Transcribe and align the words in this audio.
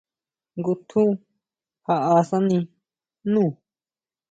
Ngutjun 0.57 1.09
jaʼásani 1.85 2.57
nú. 3.31 3.43